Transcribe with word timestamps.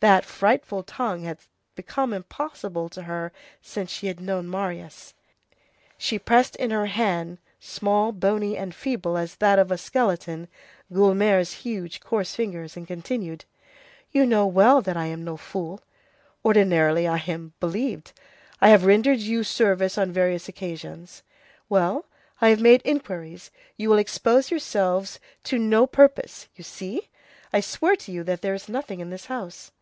That 0.00 0.24
frightful 0.24 0.82
tongue 0.84 1.24
had 1.24 1.36
become 1.74 2.14
impossible 2.14 2.88
to 2.88 3.02
her 3.02 3.32
since 3.60 3.90
she 3.90 4.06
had 4.06 4.18
known 4.18 4.48
Marius. 4.48 5.12
She 5.98 6.18
pressed 6.18 6.56
in 6.56 6.70
her 6.70 6.86
hand, 6.86 7.36
small, 7.58 8.10
bony, 8.10 8.56
and 8.56 8.74
feeble 8.74 9.18
as 9.18 9.34
that 9.36 9.58
of 9.58 9.70
a 9.70 9.76
skeleton, 9.76 10.48
Guelemer's 10.90 11.52
huge, 11.52 12.00
coarse 12.00 12.34
fingers, 12.34 12.78
and 12.78 12.86
continued:— 12.86 13.44
"You 14.10 14.24
know 14.24 14.46
well 14.46 14.80
that 14.80 14.96
I'm 14.96 15.22
no 15.22 15.36
fool. 15.36 15.82
Ordinarily, 16.42 17.06
I 17.06 17.22
am 17.26 17.52
believed. 17.60 18.12
I 18.58 18.70
have 18.70 18.86
rendered 18.86 19.18
you 19.20 19.44
service 19.44 19.98
on 19.98 20.12
various 20.12 20.48
occasions. 20.48 21.22
Well, 21.68 22.06
I 22.40 22.48
have 22.48 22.60
made 22.62 22.80
inquiries; 22.86 23.50
you 23.76 23.90
will 23.90 23.98
expose 23.98 24.50
yourselves 24.50 25.20
to 25.44 25.58
no 25.58 25.86
purpose, 25.86 26.48
you 26.56 26.64
see. 26.64 27.08
I 27.52 27.60
swear 27.60 27.96
to 27.96 28.10
you 28.10 28.24
that 28.24 28.40
there 28.40 28.54
is 28.54 28.66
nothing 28.66 29.00
in 29.00 29.10
this 29.10 29.26
house." 29.26 29.72